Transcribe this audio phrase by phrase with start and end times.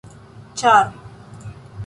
[0.61, 0.89] ĉar